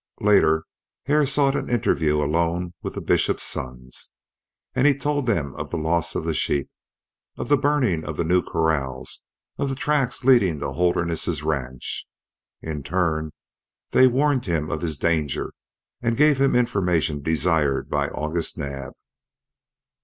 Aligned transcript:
Later 0.21 0.63
Hare 1.05 1.27
sought 1.27 1.55
an 1.55 1.69
interview 1.69 2.23
alone 2.23 2.73
with 2.81 2.95
the 2.95 3.01
Bishop's 3.01 3.43
sons, 3.43 4.09
and 4.73 4.87
he 4.87 4.97
told 4.97 5.27
them 5.27 5.53
of 5.53 5.69
the 5.69 5.77
loss 5.77 6.15
of 6.15 6.25
the 6.25 6.33
sheep, 6.33 6.71
of 7.37 7.49
the 7.49 7.55
burning 7.55 8.03
of 8.03 8.17
the 8.17 8.23
new 8.23 8.41
corrals, 8.41 9.25
of 9.59 9.69
the 9.69 9.75
tracks 9.75 10.23
leading 10.23 10.57
to 10.59 10.71
Holderness's 10.71 11.43
ranch. 11.43 12.07
In 12.63 12.81
turn 12.81 13.29
they 13.91 14.07
warned 14.07 14.47
him 14.47 14.71
of 14.71 14.81
his 14.81 14.97
danger, 14.97 15.53
and 16.01 16.17
gave 16.17 16.41
him 16.41 16.55
information 16.55 17.21
desired 17.21 17.87
by 17.87 18.07
August 18.09 18.57
Naab. 18.57 18.93